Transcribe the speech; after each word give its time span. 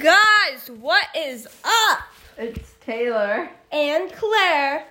guys, 0.00 0.70
what 0.80 1.06
is 1.16 1.46
up? 1.64 1.98
It's 2.38 2.74
Taylor. 2.80 3.50
And 3.70 4.12
Claire. 4.12 4.86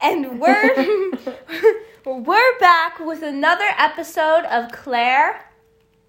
And 0.00 0.40
we're 0.40 1.12
we're 2.04 2.58
back 2.58 3.00
with 3.00 3.22
another 3.22 3.68
episode 3.78 4.44
of 4.44 4.70
Claire. 4.72 5.50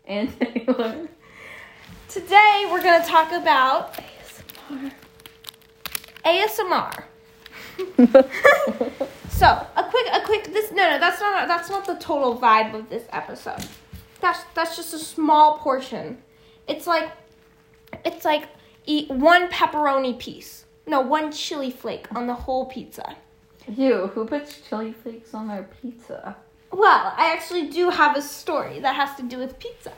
And 0.06 0.38
Taylor. 0.40 1.08
Today 2.10 2.68
we're 2.70 2.84
gonna 2.84 3.06
talk 3.06 3.32
about 3.32 4.00
ASMR. 6.26 7.04
So 9.38 9.46
a 9.46 9.84
quick, 9.84 10.08
a 10.12 10.22
quick. 10.22 10.46
This 10.46 10.72
no, 10.72 10.90
no, 10.90 11.00
that's 11.00 11.22
not 11.22 11.48
that's 11.48 11.70
not 11.70 11.86
the 11.86 11.94
total 11.94 12.40
vibe 12.40 12.74
of 12.74 12.90
this 12.90 13.04
episode. 13.12 13.64
That's 14.20 14.44
that's 14.56 14.76
just 14.76 14.96
a 14.96 14.98
small 14.98 15.60
portion. 15.60 16.18
It's 16.68 16.88
like, 16.88 17.12
it's 18.06 18.26
like 18.26 18.50
eat 18.86 19.10
one 19.10 19.50
pepperoni 19.50 20.18
piece. 20.18 20.66
No, 20.86 21.02
one 21.02 21.32
chili 21.32 21.72
flake 21.72 22.08
on 22.16 22.28
the 22.28 22.34
whole 22.34 22.66
pizza. 22.66 23.16
you, 23.68 24.08
who 24.08 24.26
puts 24.26 24.62
chili 24.62 24.94
flakes 24.94 25.34
on 25.34 25.48
their 25.48 25.68
pizza? 25.82 26.38
Well, 26.72 27.14
I 27.18 27.32
actually 27.34 27.70
do 27.70 27.90
have 27.90 28.16
a 28.16 28.22
story 28.22 28.80
that 28.80 28.96
has 28.96 29.16
to 29.18 29.24
do 29.24 29.38
with 29.38 29.60
pizza. 29.60 29.94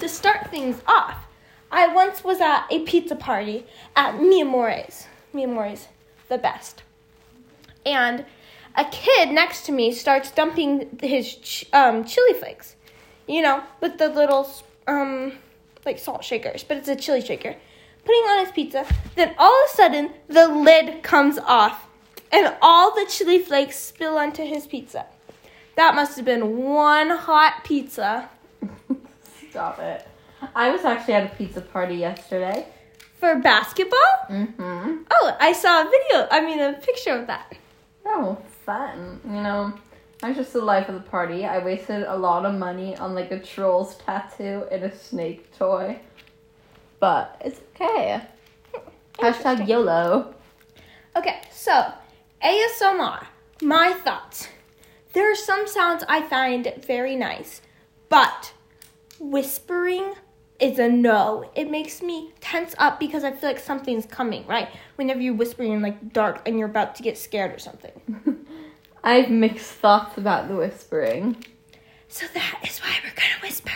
To 0.00 0.08
start 0.08 0.50
things 0.50 0.80
off, 0.86 1.26
I 1.70 1.92
once 1.92 2.24
was 2.24 2.40
at 2.40 2.66
a 2.70 2.80
pizza 2.80 3.16
party 3.16 3.66
at 3.96 4.20
Mi 4.20 4.42
Amore's. 4.42 5.06
Mi 5.32 5.44
Amore's, 5.44 5.88
the 6.28 6.38
best. 6.38 6.82
And 7.86 8.24
a 8.76 8.84
kid 8.84 9.30
next 9.30 9.66
to 9.66 9.72
me 9.72 9.92
starts 9.92 10.30
dumping 10.30 10.98
his 11.02 11.34
ch- 11.36 11.66
um, 11.72 12.04
chili 12.04 12.34
flakes, 12.34 12.76
you 13.26 13.42
know, 13.42 13.62
with 13.80 13.98
the 13.98 14.08
little 14.08 14.48
um, 14.86 15.32
like 15.84 15.98
salt 15.98 16.24
shakers, 16.24 16.62
but 16.64 16.76
it's 16.76 16.88
a 16.88 16.96
chili 16.96 17.20
shaker. 17.20 17.56
Putting 18.04 18.22
on 18.22 18.44
his 18.44 18.52
pizza. 18.52 18.86
Then 19.14 19.34
all 19.38 19.52
of 19.64 19.70
a 19.70 19.74
sudden, 19.74 20.10
the 20.28 20.48
lid 20.48 21.02
comes 21.02 21.38
off, 21.38 21.86
and 22.32 22.54
all 22.62 22.94
the 22.94 23.06
chili 23.10 23.38
flakes 23.38 23.76
spill 23.78 24.16
onto 24.16 24.42
his 24.44 24.66
pizza. 24.66 25.06
That 25.76 25.94
must 25.94 26.16
have 26.16 26.24
been 26.24 26.58
one 26.64 27.10
hot 27.10 27.64
pizza 27.64 28.28
Stop 29.50 29.78
it. 29.80 30.06
I 30.54 30.70
was 30.70 30.84
actually 30.84 31.14
at 31.14 31.32
a 31.32 31.34
pizza 31.36 31.60
party 31.60 31.96
yesterday. 31.96 32.66
for 33.18 33.34
basketball. 33.36 33.98
Mm-hmm. 34.30 35.02
Oh, 35.10 35.36
I 35.38 35.52
saw 35.52 35.82
a 35.82 35.84
video. 35.90 36.28
I 36.30 36.40
mean, 36.40 36.60
a 36.60 36.74
picture 36.74 37.10
of 37.12 37.26
that. 37.26 37.52
Oh, 38.06 38.38
fun. 38.64 39.20
You 39.24 39.42
know, 39.42 39.72
that's 40.20 40.36
just 40.36 40.52
the 40.52 40.60
life 40.60 40.88
of 40.88 40.94
the 40.94 41.00
party. 41.00 41.46
I 41.46 41.64
wasted 41.64 42.02
a 42.02 42.16
lot 42.16 42.44
of 42.44 42.54
money 42.54 42.96
on 42.96 43.14
like 43.14 43.30
a 43.30 43.38
troll's 43.38 43.96
tattoo 43.96 44.64
and 44.70 44.84
a 44.84 44.94
snake 44.94 45.56
toy. 45.56 45.98
But 46.98 47.40
it's 47.42 47.60
okay. 47.74 48.20
Hashtag 49.14 49.66
YOLO. 49.66 50.34
Okay, 51.16 51.40
so 51.50 51.92
ASMR. 52.44 53.26
My 53.62 53.92
thoughts. 53.92 54.48
There 55.12 55.30
are 55.30 55.36
some 55.36 55.66
sounds 55.66 56.04
I 56.08 56.22
find 56.22 56.72
very 56.86 57.16
nice, 57.16 57.62
but 58.08 58.52
whispering 59.18 60.14
is 60.60 60.78
a 60.78 60.88
no. 60.88 61.50
It 61.54 61.70
makes 61.70 62.02
me 62.02 62.30
tense 62.40 62.74
up 62.78 63.00
because 63.00 63.24
I 63.24 63.32
feel 63.32 63.50
like 63.50 63.58
something's 63.58 64.06
coming, 64.06 64.46
right? 64.46 64.68
Whenever 64.96 65.20
you're 65.20 65.34
whispering 65.34 65.72
in 65.72 65.82
like 65.82 66.12
dark 66.12 66.46
and 66.46 66.58
you're 66.58 66.68
about 66.68 66.94
to 66.96 67.02
get 67.02 67.18
scared 67.18 67.52
or 67.52 67.58
something. 67.58 67.92
I 69.02 69.14
have 69.14 69.30
mixed 69.30 69.72
thoughts 69.72 70.18
about 70.18 70.48
the 70.48 70.56
whispering. 70.56 71.42
So 72.08 72.26
that 72.34 72.60
is 72.66 72.80
why 72.80 72.98
we're 73.02 73.14
gonna 73.14 73.40
whisper 73.42 73.72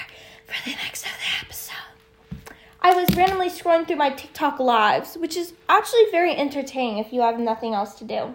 for 0.46 0.68
the 0.68 0.76
next 0.76 1.06
of 1.06 1.12
the 1.12 1.44
episode. 1.46 2.54
I 2.82 2.92
was 2.92 3.16
randomly 3.16 3.48
scrolling 3.48 3.86
through 3.86 3.96
my 3.96 4.10
TikTok 4.10 4.58
lives, 4.58 5.16
which 5.16 5.36
is 5.36 5.54
actually 5.68 6.10
very 6.10 6.36
entertaining 6.36 6.98
if 6.98 7.12
you 7.12 7.22
have 7.22 7.38
nothing 7.38 7.72
else 7.72 7.94
to 7.96 8.04
do. 8.04 8.34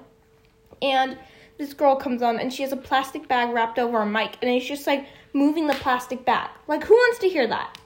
And 0.82 1.18
this 1.60 1.74
girl 1.74 1.96
comes 1.96 2.24
on 2.24 2.40
and 2.40 2.52
she 2.52 2.64
has 2.64 2.72
a 2.72 2.78
plastic 2.78 3.28
bag 3.28 3.54
wrapped 3.54 3.78
over 3.78 4.02
a 4.02 4.06
mic 4.06 4.38
and 4.42 4.50
it's 4.50 4.66
just 4.66 4.88
like 4.88 5.06
moving 5.34 5.68
the 5.68 5.74
plastic 5.74 6.26
bag. 6.26 6.50
Like 6.68 6.84
who 6.84 6.96
wants 6.96 7.20
to 7.20 7.30
hear 7.30 7.46
that? 7.46 7.78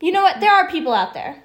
You 0.00 0.12
know 0.12 0.22
what? 0.22 0.38
There 0.38 0.52
are 0.52 0.70
people 0.70 0.92
out 0.92 1.14
there. 1.14 1.42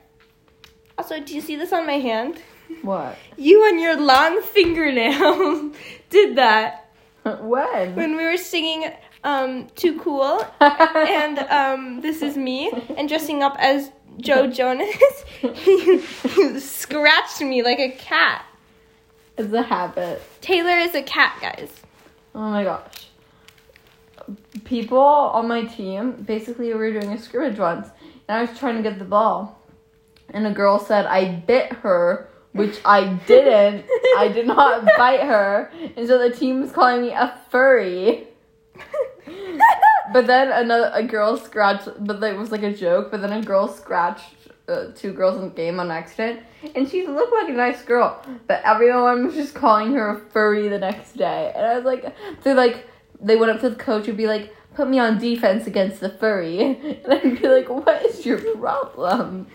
Also, 0.98 1.20
do 1.20 1.34
you 1.34 1.42
see 1.42 1.56
this 1.56 1.74
on 1.74 1.88
my 1.88 1.98
hand? 1.98 2.44
What? 2.82 3.18
You 3.38 3.68
and 3.70 3.80
your 3.80 3.98
long 3.98 4.42
fingernails 4.42 5.76
did 6.10 6.36
that 6.38 6.92
when? 7.24 7.96
when 7.96 8.16
we 8.18 8.24
were 8.24 8.38
singing 8.38 8.92
um 9.24 9.68
Too 9.76 10.00
Cool 10.00 10.46
and 10.60 11.40
um, 11.40 12.02
this 12.02 12.22
is 12.22 12.38
me, 12.38 12.72
and 12.98 13.08
dressing 13.08 13.44
up 13.44 13.56
as 13.60 13.92
Joe 14.20 14.48
Jonas, 14.52 14.96
he, 15.40 15.98
he 15.98 16.60
scratched 16.60 17.42
me 17.42 17.64
like 17.64 17.80
a 17.80 17.92
cat. 17.92 18.46
It's 19.38 19.54
a 19.54 19.62
habit. 19.64 20.22
Taylor 20.42 20.78
is 20.78 20.94
a 20.96 21.02
cat, 21.02 21.38
guys. 21.42 21.72
Oh 22.36 22.52
my 22.52 22.64
gosh. 22.64 23.08
People 24.66 25.00
on 25.00 25.48
my 25.48 25.64
team, 25.64 26.12
basically, 26.12 26.68
we 26.68 26.74
were 26.76 26.92
doing 26.92 27.14
a 27.14 27.18
scrimmage 27.18 27.58
once, 27.58 27.88
and 28.28 28.38
I 28.38 28.42
was 28.42 28.58
trying 28.58 28.78
to 28.78 28.84
get 28.84 29.00
the 29.00 29.06
ball. 29.06 29.60
And 30.30 30.46
a 30.48 30.52
girl 30.52 30.80
said 30.80 31.06
I 31.06 31.36
bit 31.36 31.74
her, 31.74 32.30
which 32.54 32.80
I 32.84 33.06
didn't. 33.28 33.86
I 34.18 34.28
did 34.28 34.48
not 34.48 34.86
bite 34.98 35.22
her. 35.22 35.72
And 35.96 36.08
so 36.08 36.18
the 36.18 36.36
team 36.36 36.62
was 36.62 36.72
calling 36.72 37.02
me 37.02 37.12
a 37.12 37.40
furry. 37.50 38.28
But 40.14 40.28
then 40.28 40.52
another 40.52 40.92
a 40.94 41.04
girl 41.04 41.38
scratched, 41.38 41.88
but 42.00 42.22
it 42.22 42.38
was 42.38 42.52
like 42.52 42.64
a 42.64 42.74
joke. 42.74 43.12
But 43.12 43.22
then 43.22 43.32
a 43.32 43.42
girl 43.42 43.68
scratched 43.68 44.36
uh, 44.68 44.88
two 44.96 45.14
girls 45.14 45.38
in 45.38 45.44
the 45.44 45.50
game 45.50 45.80
on 45.80 45.90
accident, 45.90 46.42
and 46.76 46.88
she 46.90 47.08
looked 47.08 47.34
like 47.34 47.50
a 47.50 47.54
nice 47.54 47.82
girl. 47.84 48.22
But 48.48 48.62
everyone 48.64 49.26
was 49.26 49.36
just 49.36 49.54
calling 49.54 49.94
her 49.94 50.10
a 50.10 50.20
furry 50.32 50.68
the 50.68 50.80
next 50.80 51.18
day, 51.18 51.52
and 51.56 51.66
I 51.66 51.76
was 51.76 51.86
like, 51.86 52.14
so 52.44 52.54
like 52.54 52.88
they 53.22 53.36
went 53.36 53.52
up 53.52 53.62
to 53.62 53.70
the 53.70 53.76
coach 53.76 54.08
and 54.08 54.18
be 54.18 54.28
like, 54.28 54.54
"Put 54.74 54.90
me 54.90 55.00
on 55.00 55.18
defense 55.18 55.68
against 55.68 56.02
the 56.02 56.10
furry," 56.10 56.60
and 57.04 57.14
I'd 57.14 57.42
be 57.42 57.48
like, 57.48 57.70
"What 57.70 58.06
is 58.06 58.26
your 58.26 58.40
problem?" 58.58 59.48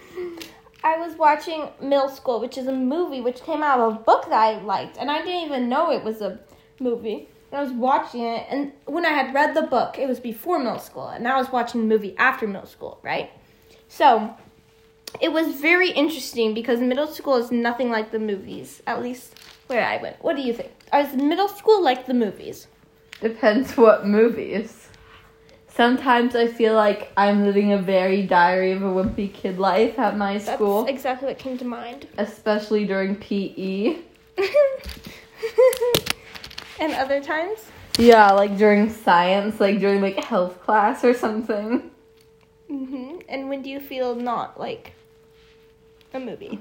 I 0.87 0.99
was 0.99 1.17
watching 1.17 1.69
Middle 1.81 2.09
School, 2.09 2.39
which 2.41 2.57
is 2.57 2.69
a 2.69 2.73
movie 2.73 3.21
which 3.21 3.43
came 3.43 3.61
out 3.61 3.81
of 3.81 3.97
a 3.97 3.99
book 3.99 4.27
that 4.27 4.39
I 4.39 4.61
liked, 4.61 4.99
and 4.99 5.11
I 5.11 5.19
didn't 5.19 5.45
even 5.45 5.69
know 5.69 5.91
it 5.91 6.05
was 6.05 6.21
a 6.21 6.39
movie. 6.79 7.29
And 7.51 7.59
I 7.59 7.63
was 7.65 7.73
watching 7.73 8.23
it, 8.23 8.47
and 8.49 8.71
when 8.85 9.05
I 9.05 9.09
had 9.09 9.35
read 9.35 9.55
the 9.55 9.63
book, 9.63 9.99
it 9.99 10.07
was 10.07 10.21
before 10.21 10.61
middle 10.61 10.79
school, 10.79 11.09
and 11.09 11.27
I 11.27 11.37
was 11.37 11.51
watching 11.51 11.81
the 11.81 11.89
movie 11.89 12.17
after 12.19 12.47
middle 12.47 12.69
school, 12.69 13.01
right? 13.03 13.33
So 13.89 14.33
it 15.21 15.33
was 15.33 15.57
very 15.57 15.91
interesting 15.91 16.55
because 16.55 16.79
middle 16.79 17.09
school 17.09 17.35
is 17.35 17.51
nothing 17.51 17.91
like 17.91 18.13
the 18.13 18.21
movies, 18.21 18.81
at 18.87 19.03
least 19.03 19.35
where 19.67 19.85
I 19.85 19.97
went. 19.97 20.23
What 20.23 20.37
do 20.37 20.43
you 20.43 20.53
think? 20.53 20.71
Is 20.95 21.15
middle 21.15 21.49
school 21.49 21.83
like 21.83 22.07
the 22.07 22.15
movies? 22.15 22.69
Depends 23.21 23.77
what 23.77 24.07
movies. 24.07 24.89
Sometimes 25.77 26.35
I 26.35 26.47
feel 26.47 26.73
like 26.75 27.13
I'm 27.19 27.45
living 27.45 27.73
a 27.73 27.79
very 27.79 28.23
Diary 28.23 28.73
of 28.73 28.83
a 28.83 28.87
Wimpy 28.87 29.31
Kid 29.33 29.59
life 29.59 29.99
at 29.99 30.17
my 30.17 30.39
That's 30.39 30.55
school, 30.55 30.87
exactly 30.87 31.29
what 31.29 31.39
came 31.39 31.59
to 31.59 31.67
mind. 31.67 32.09
especially 32.17 32.87
during. 32.87 33.17
PE. 33.17 33.99
and 36.81 36.93
other 36.95 37.23
times? 37.23 37.59
Yeah, 37.99 38.31
like 38.33 38.57
during 38.57 38.91
science, 38.91 39.61
like 39.61 39.79
during 39.79 40.01
like 40.01 40.17
health 40.25 40.63
class 40.63 41.05
or 41.05 41.13
something. 41.13 41.91
hmm 42.69 43.17
And 43.29 43.51
when 43.51 43.61
do 43.63 43.69
you 43.69 43.81
feel 43.81 44.15
not 44.15 44.59
like 44.59 44.93
a 46.15 46.21
movie? 46.21 46.59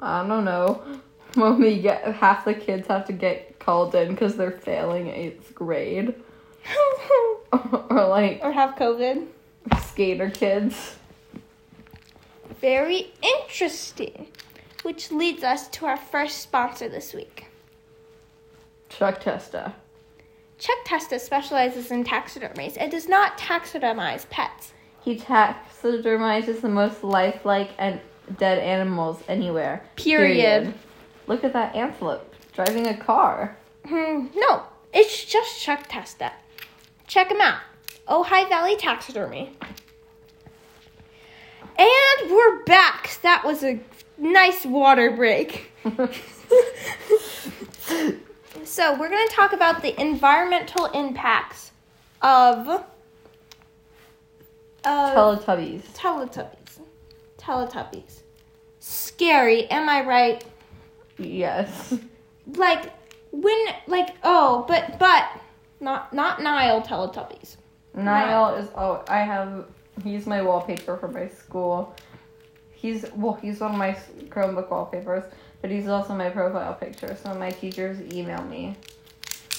I 0.00 0.26
don't 0.26 0.44
know. 0.44 0.82
When 1.34 1.60
we 1.60 1.82
get 1.82 2.02
half 2.14 2.46
the 2.46 2.54
kids 2.54 2.88
have 2.88 3.04
to 3.08 3.12
get 3.12 3.58
called 3.58 3.94
in 3.94 4.08
because 4.08 4.36
they're 4.36 4.50
failing 4.52 5.08
eighth 5.08 5.54
grade, 5.54 6.14
or 7.90 8.06
like 8.06 8.40
or 8.42 8.52
have 8.52 8.76
COVID? 8.76 9.26
skater 9.96 10.30
kids. 10.30 10.96
Very 12.60 13.12
interesting. 13.22 14.28
Which 14.82 15.10
leads 15.10 15.42
us 15.42 15.68
to 15.68 15.86
our 15.86 15.96
first 15.96 16.42
sponsor 16.42 16.88
this 16.88 17.12
week. 17.12 17.46
Chuck 18.88 19.20
Testa. 19.20 19.74
Chuck 20.58 20.76
Testa 20.84 21.18
specializes 21.18 21.90
in 21.90 22.04
taxidermies. 22.04 22.80
It 22.80 22.90
does 22.90 23.08
not 23.08 23.36
taxidermize 23.36 24.28
pets. 24.30 24.72
He 25.02 25.18
taxidermizes 25.18 26.60
the 26.60 26.68
most 26.68 27.04
lifelike 27.04 27.70
and 27.78 28.00
dead 28.38 28.58
animals 28.58 29.22
anywhere. 29.28 29.82
Period. 29.96 30.72
Look 31.26 31.44
at 31.44 31.52
that 31.52 31.74
antelope 31.74 32.34
driving 32.52 32.86
a 32.86 32.96
car. 32.96 33.56
Hmm, 33.86 34.26
no, 34.34 34.62
it's 34.92 35.24
just 35.24 35.60
Chuck 35.60 35.86
Testa. 35.88 36.32
Check 37.06 37.28
them 37.28 37.40
out. 37.40 37.60
Oh, 38.08 38.24
Ojai 38.24 38.48
Valley 38.48 38.76
Taxidermy. 38.76 39.52
And 41.78 42.30
we're 42.30 42.64
back. 42.64 43.18
That 43.22 43.44
was 43.44 43.62
a 43.62 43.78
nice 44.18 44.64
water 44.64 45.10
break. 45.12 45.70
so, 48.64 48.98
we're 48.98 49.08
going 49.08 49.28
to 49.28 49.34
talk 49.34 49.52
about 49.52 49.82
the 49.82 50.00
environmental 50.00 50.86
impacts 50.86 51.70
of, 52.22 52.68
of 52.68 52.84
Teletubbies. 54.84 55.82
Teletubbies. 55.92 56.80
Teletubbies. 57.38 58.22
Scary, 58.80 59.66
am 59.70 59.88
I 59.88 60.04
right? 60.04 60.44
Yes. 61.18 61.94
Like 62.46 62.92
when 63.32 63.66
like 63.86 64.14
oh, 64.22 64.64
but 64.68 64.98
but 64.98 65.28
not 65.80 66.12
not 66.12 66.42
Niall 66.42 66.82
Teletubbies. 66.82 67.56
Niall 67.94 68.54
is 68.56 68.68
oh 68.74 69.04
I 69.08 69.18
have 69.20 69.66
he's 70.04 70.26
my 70.26 70.42
wallpaper 70.42 70.96
for 70.96 71.08
my 71.08 71.28
school. 71.28 71.94
He's 72.72 73.06
well 73.14 73.34
he's 73.34 73.60
one 73.60 73.72
of 73.72 73.78
my 73.78 73.92
Chromebook 74.28 74.70
wallpapers, 74.70 75.24
but 75.62 75.70
he's 75.70 75.88
also 75.88 76.14
my 76.14 76.30
profile 76.30 76.74
picture. 76.74 77.16
So 77.22 77.34
my 77.34 77.50
teachers 77.50 78.00
email 78.12 78.42
me, 78.44 78.76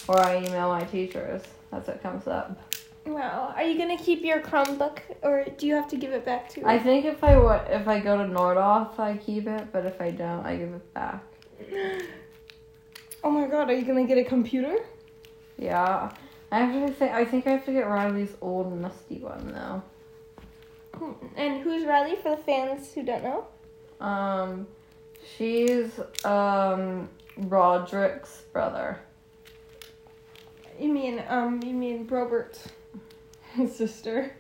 or 0.08 0.20
I 0.20 0.38
email 0.38 0.70
my 0.70 0.84
teachers. 0.84 1.42
That's 1.72 1.88
what 1.88 2.02
comes 2.02 2.28
up. 2.28 2.60
Wow. 3.06 3.54
Are 3.56 3.64
you 3.64 3.78
gonna 3.78 3.98
keep 3.98 4.22
your 4.24 4.42
Chromebook 4.42 5.00
or 5.24 5.46
do 5.58 5.66
you 5.66 5.74
have 5.76 5.88
to 5.90 5.96
give 5.98 6.12
it 6.12 6.26
back 6.26 6.50
to 6.50 6.68
I 6.68 6.78
think 6.78 7.06
if 7.06 7.24
I 7.24 7.38
wa- 7.38 7.64
if 7.70 7.88
I 7.88 8.00
go 8.00 8.18
to 8.18 8.24
Nordoff, 8.26 9.00
I 9.00 9.18
keep 9.18 9.48
it, 9.48 9.72
but 9.72 9.86
if 9.86 10.02
I 10.02 10.12
don't, 10.12 10.46
I 10.46 10.58
give 10.58 10.74
it 10.74 10.94
back. 10.94 11.24
Oh 13.24 13.32
my 13.32 13.48
god, 13.48 13.70
are 13.70 13.74
you 13.74 13.84
gonna 13.84 14.06
get 14.06 14.18
a 14.20 14.24
computer? 14.24 14.76
Yeah, 15.58 16.12
I 16.52 16.60
have 16.60 16.88
to 16.88 16.94
think 16.94 17.12
I 17.12 17.26
think 17.26 17.48
I 17.48 17.52
have 17.52 17.66
to 17.66 17.74
get 17.74 17.88
Riley's 17.88 18.36
old 18.42 18.80
musty 18.80 19.20
one 19.20 19.54
though. 19.54 19.84
And 21.36 21.62
who's 21.62 21.86
Riley 21.86 22.16
for 22.16 22.36
the 22.36 22.42
fans 22.42 22.94
who 22.94 23.04
don't 23.04 23.24
know? 23.24 23.48
Um, 24.06 24.68
she's 25.38 26.00
um 26.24 27.10
Roderick's 27.38 28.42
brother. 28.54 29.00
You 30.80 30.90
mean 30.90 31.24
um 31.28 31.62
you 31.64 31.74
mean 31.74 32.08
Robert's 32.08 32.70
sister. 33.72 34.32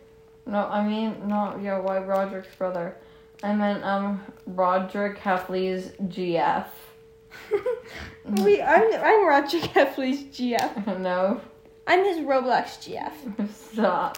No, 0.46 0.66
I 0.68 0.88
mean 0.88 1.28
no. 1.28 1.60
Yeah, 1.62 1.80
why 1.80 2.00
Roderick's 2.00 2.56
brother? 2.56 2.96
I 3.44 3.54
meant 3.54 3.84
um 3.84 4.24
Rodrick 4.48 5.18
Heffley's 5.18 5.90
GF. 6.08 6.68
Wait, 8.26 8.62
I'm 8.62 8.94
I'm 8.94 9.28
Roger 9.28 9.60
Heffley's 9.60 10.24
GF. 10.24 11.00
no, 11.00 11.42
I'm 11.86 12.04
his 12.04 12.18
Roblox 12.18 12.78
GF. 12.88 13.50
stop. 13.54 14.18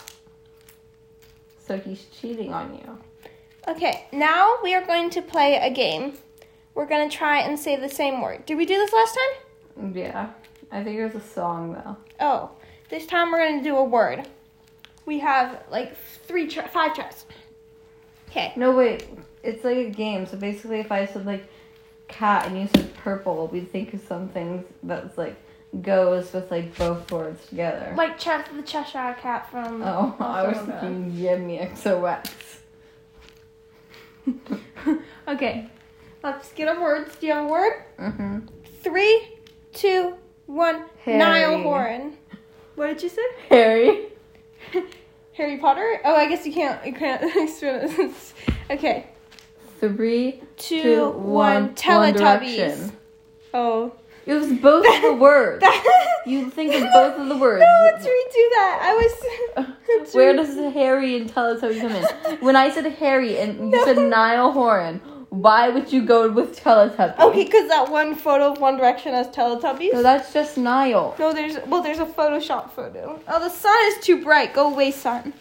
So 1.66 1.78
he's 1.78 2.06
cheating 2.06 2.54
on 2.54 2.74
you. 2.74 2.98
Okay, 3.68 4.08
now 4.12 4.58
we 4.64 4.74
are 4.74 4.86
going 4.86 5.12
to 5.12 5.22
play 5.22 5.58
a 5.58 5.70
game. 5.70 6.14
We're 6.74 6.88
gonna 6.88 7.10
try 7.10 7.42
and 7.42 7.60
say 7.60 7.76
the 7.76 7.90
same 7.90 8.22
word. 8.22 8.46
Did 8.46 8.58
we 8.58 8.66
do 8.66 8.76
this 8.76 8.92
last 8.94 9.16
time? 9.16 9.94
Yeah, 9.94 10.32
I 10.72 10.84
think 10.84 10.98
it 10.98 11.04
was 11.06 11.16
a 11.16 11.28
song 11.28 11.74
though. 11.74 11.98
Oh, 12.20 12.52
this 12.90 13.06
time 13.06 13.32
we're 13.32 13.48
gonna 13.48 13.64
do 13.64 13.76
a 13.76 13.84
word. 13.84 14.28
We 15.06 15.20
have 15.20 15.64
like 15.70 15.96
three, 16.26 16.50
five 16.50 16.96
tries. 16.96 17.26
Okay. 18.30 18.54
No, 18.56 18.72
wait. 18.72 19.08
It's 19.44 19.64
like 19.64 19.78
a 19.78 19.90
game. 19.90 20.26
So 20.26 20.38
basically, 20.38 20.80
if 20.80 20.92
I 20.92 21.06
said 21.06 21.26
like 21.26 21.48
cat 22.10 22.48
and 22.48 22.60
you 22.60 22.68
said 22.76 22.94
purple, 22.96 23.48
we'd 23.48 23.72
think 23.72 23.94
of 23.94 24.02
something 24.02 24.66
that's 24.84 25.18
like 25.18 25.36
goes 25.82 26.34
with 26.34 26.50
like 26.52 26.76
both 26.78 27.10
words 27.12 27.46
together. 27.48 27.94
Like 27.96 28.18
Ches- 28.18 28.50
the 28.54 28.64
Cheshire 28.64 29.16
Cat 29.22 29.50
from. 29.50 29.82
oh, 29.84 30.16
I 30.20 30.48
was 30.48 30.58
thinking 30.58 31.12
Yummy 31.14 31.60
XOX. 31.60 32.30
okay, 35.28 35.70
let's 36.24 36.52
get 36.54 36.68
our 36.68 36.82
words. 36.82 37.16
Do 37.16 37.28
you 37.28 37.34
have 37.34 37.46
a 37.46 37.48
word? 37.48 37.84
Mm-hmm. 38.00 38.40
Three, 38.82 39.38
two, 39.74 40.16
one. 40.46 40.86
Harry. 41.04 41.18
Niall 41.18 41.62
Horan. 41.62 42.18
What 42.76 42.88
did 42.88 43.04
you 43.04 43.10
say? 43.10 43.22
Harry. 43.50 44.06
Harry 45.34 45.58
Potter? 45.58 46.02
Oh, 46.04 46.16
I 46.16 46.28
guess 46.28 46.46
you 46.46 46.54
can't. 46.54 46.86
You 46.86 46.94
can't 46.94 47.24
okay. 48.70 49.08
Three, 49.80 50.42
Two, 50.58 50.82
two, 50.84 51.10
one. 51.10 51.64
one. 51.66 51.76
Teletubbies. 51.76 52.92
Oh. 53.54 53.94
It 54.26 54.34
was 54.34 54.52
both 54.60 54.86
of 54.86 55.02
the 55.02 55.14
words. 55.20 55.66
You 56.26 56.50
think 56.52 56.74
of 56.76 56.84
both 56.94 57.18
of 57.20 57.30
the 57.30 57.38
words. 57.46 57.62
No, 57.62 57.82
let's 57.92 58.06
redo 58.06 58.50
that. 58.52 58.80
I 58.84 59.66
was. 59.96 60.14
Where 60.14 60.32
re- 60.32 60.38
does 60.38 60.56
Harry 60.74 61.18
and 61.18 61.32
Teletubby 61.34 61.82
come 61.82 61.94
in? 61.94 62.38
When 62.40 62.56
I 62.56 62.70
said 62.70 62.86
Harry 62.94 63.40
and 63.40 63.58
you 63.58 63.66
No. 63.70 63.86
said 63.86 63.98
Niall 63.98 64.52
Horan, 64.52 65.00
why 65.30 65.70
would 65.70 65.92
you 65.92 66.06
go 66.06 66.30
with 66.30 66.60
Teletubby? 66.62 67.18
Okay, 67.20 67.46
because 67.46 67.68
that 67.70 67.90
one 67.90 68.14
photo 68.14 68.52
of 68.52 68.60
One 68.60 68.78
Direction 68.78 69.14
has 69.14 69.28
Teletubbies. 69.30 69.92
So 69.94 70.04
that's 70.04 70.32
just 70.32 70.58
Niall. 70.58 71.16
No, 71.18 71.34
there's 71.34 71.58
well, 71.66 71.82
there's 71.82 72.00
a 72.00 72.06
Photoshop 72.06 72.72
photo. 72.72 73.20
Oh, 73.28 73.40
the 73.40 73.50
sun 73.50 73.78
is 73.86 73.98
too 74.04 74.24
bright. 74.24 74.54
Go 74.54 74.72
away, 74.72 74.92
sun. 74.92 75.34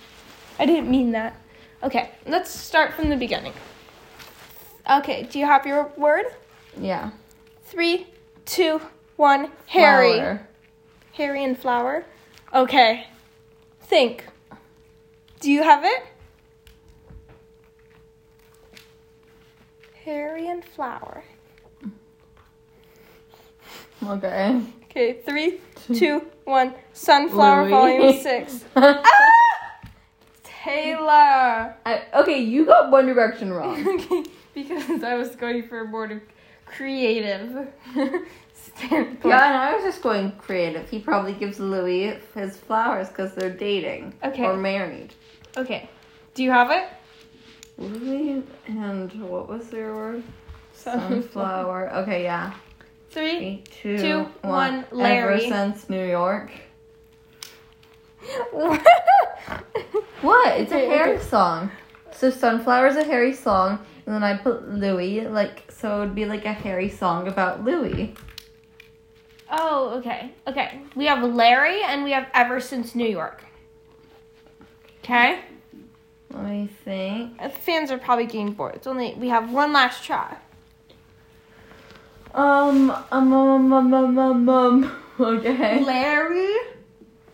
I 0.58 0.64
didn't 0.64 0.88
mean 0.90 1.12
that. 1.12 1.36
Okay, 1.82 2.10
let's 2.26 2.50
start 2.50 2.94
from 2.94 3.10
the 3.10 3.16
beginning. 3.16 3.52
Okay, 4.90 5.24
do 5.30 5.38
you 5.38 5.46
have 5.46 5.66
your 5.66 5.92
word? 5.96 6.24
Yeah. 6.80 7.10
Three, 7.64 8.06
two, 8.46 8.80
one. 9.16 9.50
Harry. 9.66 10.14
Flower. 10.14 10.48
Harry 11.12 11.44
and 11.44 11.58
flower. 11.58 12.04
Okay. 12.54 13.06
Think. 13.82 14.24
Do 15.40 15.50
you 15.50 15.62
have 15.62 15.84
it? 15.84 16.02
Harry 20.04 20.48
and 20.48 20.64
flower. 20.64 21.22
Okay. 24.06 24.62
Okay, 24.84 25.20
three, 25.26 25.60
two, 25.94 26.22
one. 26.44 26.72
Sunflower 26.94 27.62
Louis. 27.64 27.70
Volume 27.70 28.22
Six. 28.22 28.64
Ah! 28.76 29.02
Taylor. 30.44 31.76
I, 31.86 32.02
okay, 32.14 32.40
you 32.40 32.64
got 32.66 32.90
One 32.90 33.06
Direction 33.06 33.52
wrong. 33.52 33.86
okay, 34.00 34.24
because 34.64 35.02
I 35.02 35.14
was 35.14 35.36
going 35.36 35.62
for 35.68 35.86
more 35.86 36.06
to 36.06 36.20
creative 36.66 37.68
standpoint. 38.54 39.24
Yeah, 39.24 39.46
and 39.46 39.56
I 39.56 39.74
was 39.74 39.84
just 39.84 40.02
going 40.02 40.32
creative. 40.32 40.88
He 40.88 40.98
probably 40.98 41.32
gives 41.32 41.58
Louis 41.58 42.18
his 42.34 42.56
flowers 42.56 43.08
because 43.08 43.34
they're 43.34 43.50
dating 43.50 44.14
Okay. 44.24 44.44
or 44.44 44.56
married. 44.56 45.14
Okay. 45.56 45.88
Do 46.34 46.42
you 46.44 46.50
have 46.50 46.70
it? 46.70 46.88
Louis 47.78 48.42
and 48.66 49.12
what 49.28 49.48
was 49.48 49.68
their 49.68 49.94
word? 49.94 50.22
Sunflower. 50.74 51.90
Okay, 51.98 52.22
yeah. 52.24 52.52
Three. 53.10 53.62
Three, 53.64 53.64
two, 53.70 53.98
Two, 53.98 54.18
one, 54.42 54.84
Larry. 54.92 55.46
Ever 55.46 55.54
since 55.54 55.88
New 55.88 56.04
York. 56.04 56.50
What? 60.20 60.60
It's 60.60 60.72
a 60.72 60.78
Harry 60.78 61.18
song. 61.20 61.70
So 62.12 62.30
Sunflower 62.30 62.88
is 62.88 62.96
a 62.96 63.04
Harry 63.04 63.32
song, 63.32 63.78
and 64.08 64.14
then 64.14 64.24
I 64.24 64.38
put 64.38 64.66
Louis, 64.66 65.28
like, 65.28 65.70
so 65.70 65.96
it 65.96 65.98
would 66.06 66.14
be 66.14 66.24
like 66.24 66.46
a 66.46 66.52
Harry 66.54 66.88
song 66.88 67.28
about 67.28 67.62
Louis. 67.62 68.14
Oh, 69.50 69.98
okay. 69.98 70.32
Okay. 70.46 70.80
We 70.96 71.04
have 71.04 71.22
Larry 71.22 71.82
and 71.82 72.04
we 72.04 72.12
have 72.12 72.26
Ever 72.32 72.58
Since 72.58 72.94
New 72.94 73.06
York. 73.06 73.44
Okay? 75.04 75.40
Let 76.30 76.42
me 76.42 76.70
think. 76.86 77.34
Uh, 77.38 77.50
Fans 77.50 77.90
are 77.90 77.98
probably 77.98 78.24
getting 78.24 78.52
bored. 78.52 78.76
It's 78.76 78.86
only 78.86 79.12
we 79.12 79.28
have 79.28 79.52
one 79.52 79.74
last 79.74 80.02
try. 80.02 80.38
Um, 82.32 82.90
um, 83.12 83.30
um, 83.34 83.72
um, 83.74 83.92
um, 83.92 84.18
um, 84.18 84.48
um. 84.48 85.02
Okay. 85.20 85.84
Larry. 85.84 86.54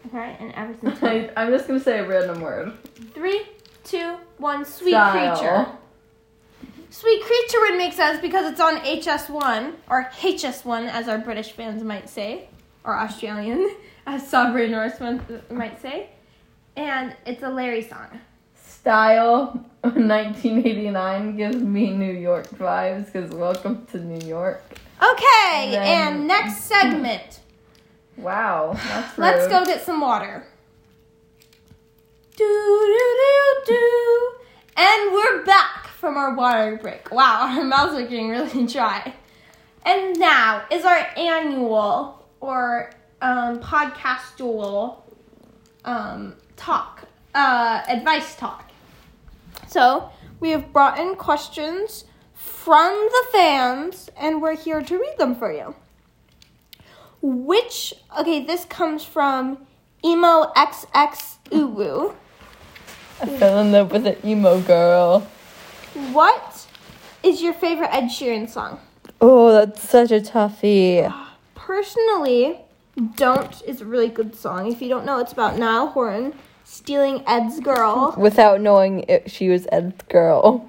Okay, 0.08 0.37
and 0.40 0.52
Ever 0.56 0.75
Since 0.80 1.02
I, 1.04 1.30
I'm 1.37 1.52
just 1.52 1.68
gonna 1.68 1.78
say 1.78 2.00
a 2.00 2.08
random 2.08 2.40
word. 2.40 2.72
Three, 3.14 3.42
two, 3.84 4.16
one. 4.38 4.64
Sweet 4.64 4.90
Style. 4.90 5.37
creature. 5.37 5.78
Sweet 6.94 7.24
creature 7.24 7.58
would 7.62 7.76
make 7.76 7.92
sense 7.92 8.20
because 8.20 8.48
it's 8.52 8.60
on 8.60 8.76
HS1 8.76 9.72
or 9.88 10.04
HS1 10.16 10.88
as 10.88 11.08
our 11.08 11.18
British 11.18 11.50
fans 11.50 11.82
might 11.82 12.08
say, 12.08 12.48
or 12.84 12.96
Australian 12.96 13.68
as 14.06 14.22
Sabri 14.30 14.70
Norse 14.70 15.00
might 15.50 15.82
say, 15.82 16.10
and 16.76 17.16
it's 17.26 17.42
a 17.42 17.48
Larry 17.48 17.82
song. 17.82 18.20
Style 18.64 19.66
1989 19.80 21.36
gives 21.36 21.56
me 21.56 21.90
New 21.90 22.12
York 22.12 22.46
vibes 22.50 23.06
because 23.06 23.28
welcome 23.32 23.84
to 23.90 23.98
New 23.98 24.24
York. 24.24 24.62
Okay, 25.02 25.64
And 25.64 25.72
then- 25.74 26.12
and 26.18 26.28
next 26.28 26.58
segment. 26.58 27.40
Wow. 28.16 28.78
Let's 29.16 29.48
go 29.48 29.64
get 29.64 29.82
some 29.82 30.00
water. 30.00 30.46
Do 32.36 32.44
do 32.44 33.16
do 33.18 33.62
do. 33.66 34.30
And 34.76 35.12
we're 35.12 35.44
back 35.44 35.83
from 36.04 36.18
our 36.18 36.34
water 36.34 36.76
break. 36.76 37.11
Wow, 37.11 37.49
our 37.56 37.64
mouths 37.64 37.94
are 37.94 38.02
getting 38.02 38.28
really 38.28 38.66
dry. 38.73 39.14
And 39.87 40.18
now 40.18 40.64
is 40.70 40.84
our 40.84 41.06
annual 41.16 42.26
or 42.40 42.90
um, 43.23 43.61
podcastual 43.61 44.99
um, 45.87 46.34
talk, 46.56 47.08
uh, 47.34 47.82
advice 47.88 48.37
talk. 48.37 48.70
So 49.66 50.11
we 50.40 50.50
have 50.50 50.75
brought 50.75 50.99
in 50.99 51.14
questions 51.14 52.04
from 52.34 52.92
the 53.11 53.25
fans, 53.32 54.11
and 54.14 54.42
we're 54.42 54.56
here 54.56 54.82
to 54.82 54.99
read 54.99 55.16
them 55.16 55.34
for 55.34 55.50
you. 55.50 55.75
Which 57.23 57.94
okay, 58.18 58.44
this 58.44 58.66
comes 58.66 59.04
from 59.04 59.66
emo 60.04 60.52
XX 60.54 61.38
uwu. 61.50 62.14
I 63.23 63.26
fell 63.38 63.61
in 63.61 63.73
love 63.73 63.90
with 63.90 64.06
an 64.06 64.16
emo 64.23 64.61
girl. 64.61 65.26
What 65.94 66.66
is 67.22 67.40
your 67.40 67.52
favorite 67.52 67.94
Ed 67.94 68.06
Sheeran 68.06 68.48
song? 68.48 68.80
Oh, 69.20 69.52
that's 69.52 69.88
such 69.88 70.10
a 70.10 70.20
toughie. 70.20 71.12
Personally, 71.54 72.58
Don't 73.14 73.62
is 73.62 73.80
a 73.80 73.84
really 73.84 74.08
good 74.08 74.34
song. 74.34 74.70
If 74.70 74.82
you 74.82 74.88
don't 74.88 75.06
know, 75.06 75.20
it's 75.20 75.32
about 75.32 75.56
Niall 75.56 75.86
Horan 75.88 76.34
stealing 76.64 77.22
Ed's 77.28 77.60
girl. 77.60 78.12
Without 78.18 78.60
knowing 78.60 79.04
if 79.08 79.30
she 79.30 79.48
was 79.48 79.68
Ed's 79.70 80.02
girl. 80.08 80.68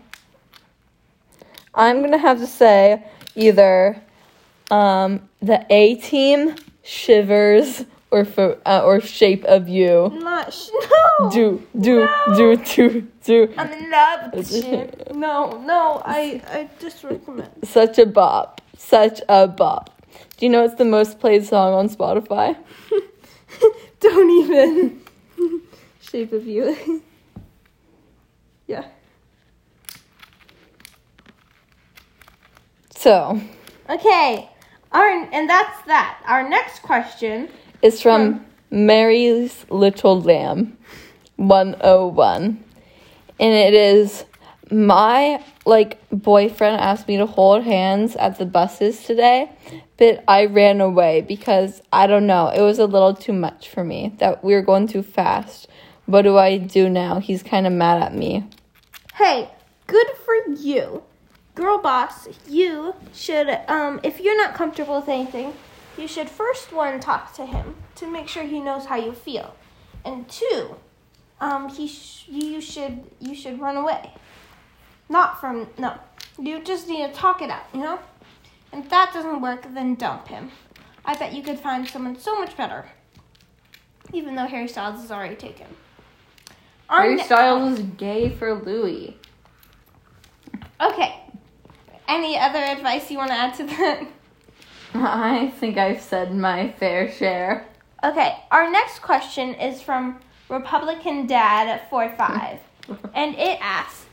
I'm 1.74 2.01
gonna 2.01 2.20
have 2.20 2.38
to 2.39 2.48
say 2.48 3.03
either 3.36 4.01
um, 4.70 5.27
the 5.41 5.65
A 5.72 5.96
team, 5.96 6.55
Shivers, 6.84 7.84
or 8.12 8.24
fo- 8.25 8.59
uh, 8.65 8.81
or 8.85 9.00
Shape 9.01 9.43
of 9.45 9.67
You. 9.67 10.09
Not 10.13 10.53
sh- 10.53 10.69
no. 11.19 11.29
Do 11.31 11.67
do 11.79 12.05
No. 12.05 12.35
do 12.35 12.55
do 12.57 13.07
do. 13.24 13.53
I'm 13.57 13.71
in 13.71 13.89
love 13.91 14.33
with 14.33 14.50
shit. 14.51 15.15
No, 15.15 15.57
no, 15.62 16.01
I 16.05 16.41
I 16.47 16.69
just 16.79 17.03
recommend. 17.03 17.50
Such 17.63 17.97
a 18.00 18.05
bop. 18.05 18.62
Such 18.77 19.21
a 19.27 19.47
bop. 19.47 19.89
Do 20.38 20.45
you 20.45 20.51
know 20.51 20.63
it's 20.63 20.75
the 20.75 20.85
most 20.85 21.19
played 21.19 21.45
song 21.45 21.74
on 21.74 21.89
Spotify? 21.89 22.55
Don't 24.00 24.29
even. 24.43 25.01
Shape 26.01 26.33
of 26.33 26.45
you. 26.45 27.01
yeah. 28.67 28.85
So 32.95 33.39
Okay. 33.89 34.50
Our 34.91 35.07
and 35.31 35.50
that's 35.50 35.81
that. 35.88 36.21
Our 36.27 36.47
next 36.47 36.81
question. 36.81 37.50
It's 37.86 38.01
from 38.01 38.44
Mary's 38.72 39.63
Little 39.70 40.20
Lamb 40.20 40.75
101. 41.36 42.63
And 43.39 43.54
it 43.54 43.75
is 43.75 44.25
my 44.72 45.39
like 45.68 46.01
boyfriend 46.10 46.82
asked 46.82 47.08
me 47.08 47.18
to 47.18 47.27
hold 47.27 47.63
hands 47.63 48.15
at 48.15 48.39
the 48.39 48.46
buses 48.48 49.04
today, 49.04 49.51
but 49.98 50.24
I 50.27 50.46
ran 50.46 50.82
away 50.82 51.22
because 51.22 51.84
I 51.94 52.08
don't 52.08 52.25
know, 52.25 52.48
it 52.48 52.62
was 52.62 52.80
a 52.80 52.88
little 52.88 53.13
too 53.13 53.34
much 53.34 53.70
for 53.70 53.84
me 53.84 54.15
that 54.18 54.44
we 54.44 54.56
were 54.56 54.63
going 54.63 54.88
too 54.88 55.04
fast. 55.04 55.68
What 56.08 56.24
do 56.24 56.39
I 56.39 56.58
do 56.58 56.89
now? 56.89 57.20
He's 57.20 57.44
kind 57.44 57.68
of 57.68 57.74
mad 57.74 58.01
at 58.01 58.15
me. 58.15 58.50
Hey, 59.13 59.48
good 59.86 60.08
for 60.25 60.56
you. 60.58 61.04
Girl 61.54 61.77
boss, 61.77 62.27
you 62.50 62.96
should 63.13 63.48
um 63.68 64.00
if 64.01 64.20
you're 64.20 64.38
not 64.38 64.56
comfortable 64.56 64.96
with 65.01 65.08
anything, 65.08 65.54
you 65.98 66.08
should 66.08 66.30
first 66.30 66.72
one 66.74 67.00
talk 67.00 67.34
to 67.36 67.46
him 67.46 67.75
to 67.96 68.08
make 68.08 68.28
sure 68.28 68.44
he 68.44 68.60
knows 68.60 68.86
how 68.86 68.96
you 68.96 69.14
feel. 69.14 69.56
And 70.04 70.28
two, 70.30 70.75
um 71.42 71.70
he 71.70 71.88
sh- 71.88 72.28
you 72.28 72.62
should 72.62 73.04
you 73.20 73.36
should 73.36 73.60
run 73.60 73.78
away. 73.78 74.12
Not 75.10 75.40
from 75.40 75.68
no. 75.78 75.98
You 76.38 76.62
just 76.64 76.88
need 76.88 77.08
to 77.08 77.14
talk 77.14 77.42
it 77.42 77.50
out, 77.50 77.64
you 77.74 77.80
know? 77.80 78.00
And 78.72 78.84
if 78.84 78.90
that 78.90 79.14
doesn't 79.14 79.42
work, 79.42 79.64
then 79.74 79.96
dump 79.96 80.28
him. 80.28 80.52
I 81.06 81.16
bet 81.16 81.34
you 81.34 81.44
could 81.44 81.60
find 81.60 81.88
someone 81.88 82.20
so 82.20 82.38
much 82.38 82.58
better. 82.58 82.90
Even 84.12 84.36
though 84.36 84.48
Harry 84.48 84.68
Styles 84.68 85.04
is 85.04 85.12
already 85.12 85.36
taken. 85.36 85.68
Our 86.90 87.04
Harry 87.04 87.16
ne- 87.16 87.24
Styles 87.24 87.80
is 87.80 87.86
gay 87.98 88.30
for 88.30 88.54
Louis. 88.54 89.18
Okay. 90.82 91.22
Any 92.08 92.38
other 92.38 92.60
advice 92.60 93.10
you 93.10 93.18
want 93.18 93.30
to 93.32 93.36
add 93.36 93.54
to 93.56 93.64
that? 93.64 94.08
I 95.04 95.52
think 95.60 95.78
I've 95.78 96.02
said 96.02 96.34
my 96.34 96.72
fair 96.72 97.12
share. 97.12 97.68
Okay, 98.02 98.38
our 98.50 98.72
next 98.72 99.00
question 99.00 99.54
is 99.56 99.82
from 99.82 100.20
Republican 100.48 101.28
Dad 101.28 101.82
45. 101.90 102.60
and 103.14 103.36
it 103.36 103.60
asks, 103.62 104.06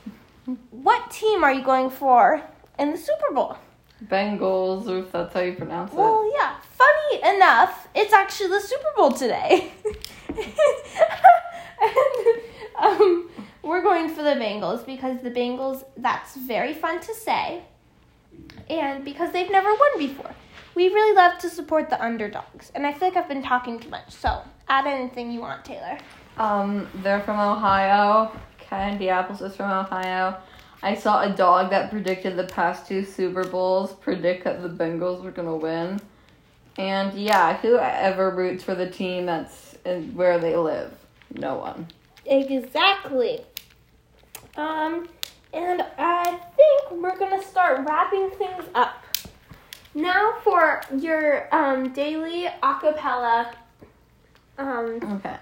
What 0.71 1.09
team 1.09 1.41
are 1.41 1.53
you 1.53 1.63
going 1.63 1.89
for 1.89 2.41
in 2.77 2.91
the 2.91 2.97
Super 2.97 3.33
Bowl? 3.33 3.57
Bengals, 4.05 4.87
or 4.89 4.99
if 4.99 5.11
that's 5.13 5.33
how 5.33 5.39
you 5.39 5.53
pronounce 5.53 5.93
it. 5.93 5.95
Well, 5.95 6.29
yeah, 6.35 6.55
funny 6.73 7.35
enough, 7.37 7.87
it's 7.95 8.11
actually 8.11 8.49
the 8.49 8.59
Super 8.59 8.89
Bowl 8.97 9.11
today. 9.11 9.71
and, 10.27 10.41
um, 12.77 13.29
we're 13.61 13.81
going 13.81 14.09
for 14.09 14.21
the 14.21 14.31
Bengals 14.31 14.85
because 14.85 15.21
the 15.21 15.31
Bengals, 15.31 15.85
that's 15.95 16.35
very 16.35 16.73
fun 16.73 16.99
to 16.99 17.13
say. 17.13 17.63
And 18.69 19.05
because 19.05 19.31
they've 19.31 19.49
never 19.49 19.69
won 19.69 19.97
before. 19.97 20.35
We 20.75 20.87
really 20.87 21.15
love 21.15 21.37
to 21.39 21.49
support 21.49 21.89
the 21.89 22.03
underdogs. 22.03 22.71
And 22.73 22.85
I 22.85 22.93
feel 22.93 23.09
like 23.09 23.17
I've 23.17 23.27
been 23.27 23.43
talking 23.43 23.79
too 23.79 23.89
much. 23.89 24.11
So 24.11 24.41
add 24.67 24.87
anything 24.87 25.31
you 25.31 25.41
want, 25.41 25.63
Taylor. 25.63 25.97
Um, 26.37 26.87
they're 26.95 27.21
from 27.21 27.39
Ohio. 27.39 28.31
Candy 28.57 29.09
Apples 29.09 29.41
is 29.41 29.55
from 29.55 29.69
Ohio. 29.69 30.37
I 30.81 30.95
saw 30.95 31.21
a 31.21 31.29
dog 31.29 31.69
that 31.69 31.91
predicted 31.91 32.35
the 32.35 32.43
past 32.45 32.87
two 32.87 33.05
Super 33.05 33.43
Bowls 33.45 33.93
predict 33.93 34.43
that 34.43 34.61
the 34.61 34.69
Bengals 34.69 35.23
were 35.23 35.31
gonna 35.31 35.55
win. 35.55 36.01
And 36.77 37.13
yeah, 37.13 37.55
whoever 37.57 38.31
roots 38.31 38.63
for 38.63 38.75
the 38.75 38.89
team 38.89 39.27
that's 39.27 39.77
in 39.85 40.13
where 40.15 40.39
they 40.39 40.55
live? 40.55 40.91
No 41.35 41.55
one. 41.55 41.87
Exactly. 42.25 43.45
Um, 44.57 45.07
and 45.53 45.85
I 45.97 46.39
think 46.55 47.01
we're 47.01 47.17
gonna 47.17 47.43
start 47.43 47.85
wrapping 47.87 48.31
things 48.31 48.65
up. 48.73 49.03
Now 49.95 50.33
for 50.43 50.81
your 50.97 51.47
um 51.53 51.93
daily 51.93 52.47
acapella. 52.61 53.53
Um, 54.57 54.99
Okay. 55.15 55.37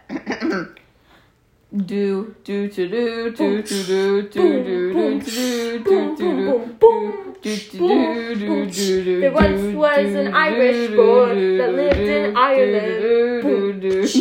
do 1.85 2.35
do 2.43 2.67
to 2.67 2.87
do 2.89 3.31
do 3.31 3.61
to 3.61 3.83
do 3.83 4.21
do 4.23 4.31
do 4.31 4.93
do 4.93 5.19
to 5.21 5.29
do 5.29 5.79
do 5.79 6.15
do 6.15 6.19
do 6.19 7.41
do 7.41 7.55
do 7.71 8.35
do 8.35 8.65
do 8.65 9.03
do 9.03 9.21
There 9.21 9.31
once 9.31 9.75
was 9.75 10.13
an 10.15 10.33
Irish 10.33 10.89
boy 10.95 11.57
that 11.57 11.71
lived 11.73 11.99
in 11.99 12.35
Ireland. 12.37 13.83
His 13.83 14.15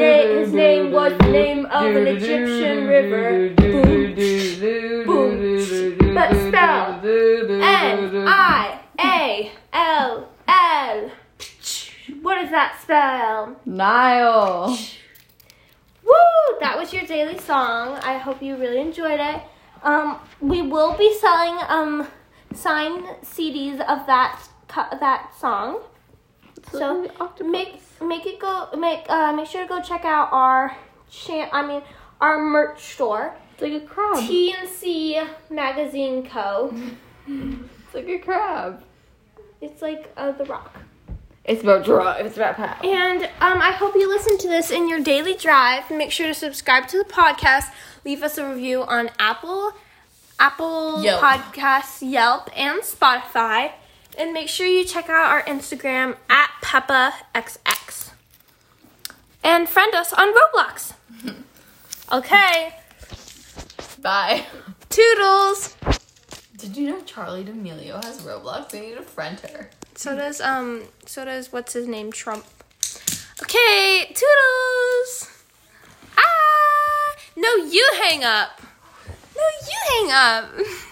Na- 0.00 0.26
his 0.38 0.52
name 0.52 0.90
was 0.92 1.12
the 1.18 1.28
name 1.30 1.66
of 1.66 1.86
an 1.96 2.06
Egyptian 2.06 2.86
river. 2.88 3.54
That 12.48 12.80
spell? 12.80 13.56
Nile. 13.66 14.76
Woo! 16.04 16.58
That 16.60 16.78
was 16.78 16.92
your 16.92 17.04
daily 17.04 17.38
song. 17.38 17.98
I 18.02 18.16
hope 18.18 18.42
you 18.42 18.56
really 18.56 18.80
enjoyed 18.80 19.20
it. 19.20 19.42
Um, 19.82 20.18
we 20.40 20.62
will 20.62 20.96
be 20.96 21.14
selling 21.20 21.58
um 21.68 22.06
signed 22.54 23.04
CDs 23.22 23.80
of 23.80 24.06
that 24.06 24.40
that 24.74 25.32
song. 25.38 25.80
So 26.72 27.08
make 27.44 27.80
make 28.00 28.26
it 28.26 28.38
go 28.40 28.68
make 28.76 29.04
uh 29.08 29.32
make 29.32 29.46
sure 29.46 29.62
to 29.62 29.68
go 29.68 29.80
check 29.80 30.04
out 30.04 30.28
our 30.32 30.76
chan- 31.10 31.50
I 31.52 31.66
mean 31.66 31.82
our 32.20 32.38
merch 32.38 32.82
store. 32.94 33.34
It's 33.52 33.62
like 33.62 33.82
a 33.82 33.86
crab. 33.86 34.16
TNC 34.16 35.26
Magazine 35.50 36.26
Co. 36.26 36.74
It's 37.26 37.94
like 37.94 38.08
a 38.08 38.18
crab. 38.18 38.82
It's 39.60 39.82
like 39.82 40.12
uh, 40.16 40.32
the 40.32 40.44
rock. 40.44 40.76
It's 41.44 41.62
about 41.62 41.84
drive. 41.84 42.26
It's 42.26 42.36
about 42.36 42.56
power. 42.56 42.76
And 42.84 43.24
um, 43.40 43.60
I 43.62 43.72
hope 43.72 43.94
you 43.94 44.08
listen 44.08 44.38
to 44.38 44.48
this 44.48 44.70
in 44.70 44.88
your 44.88 45.00
daily 45.00 45.34
drive. 45.34 45.90
Make 45.90 46.10
sure 46.12 46.26
to 46.26 46.34
subscribe 46.34 46.86
to 46.88 46.98
the 46.98 47.04
podcast. 47.04 47.72
Leave 48.04 48.22
us 48.22 48.38
a 48.38 48.48
review 48.48 48.82
on 48.82 49.10
Apple, 49.18 49.72
Apple 50.38 51.02
Yelp. 51.02 51.22
Podcasts, 51.22 52.08
Yelp, 52.08 52.50
and 52.56 52.82
Spotify. 52.82 53.72
And 54.18 54.32
make 54.32 54.48
sure 54.48 54.66
you 54.66 54.84
check 54.84 55.08
out 55.08 55.30
our 55.30 55.42
Instagram 55.44 56.16
at 56.28 56.50
PeppaXX. 56.62 58.10
And 59.42 59.68
friend 59.68 59.94
us 59.94 60.12
on 60.12 60.34
Roblox. 60.34 60.92
okay, 62.12 62.74
Bye. 64.02 64.44
toodles. 64.90 65.76
Did 66.56 66.76
you 66.76 66.90
know 66.90 67.00
Charli 67.00 67.44
D'Amelio 67.46 68.04
has 68.04 68.20
Roblox? 68.20 68.70
They 68.70 68.80
need 68.80 68.96
to 68.96 69.02
friend 69.02 69.40
her. 69.40 69.70
So 69.94 70.16
does 70.16 70.40
um. 70.40 70.84
So 71.06 71.24
does 71.24 71.52
what's 71.52 71.72
his 71.72 71.86
name? 71.86 72.12
Trump. 72.12 72.44
Okay, 73.42 74.06
toodles. 74.14 75.28
Ah! 76.16 77.16
No, 77.36 77.56
you 77.56 77.90
hang 78.02 78.24
up. 78.24 78.60
No, 79.36 79.42
you 79.66 80.08
hang 80.08 80.12
up. 80.12 80.50